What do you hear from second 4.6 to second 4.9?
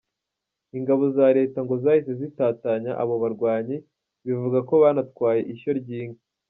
ko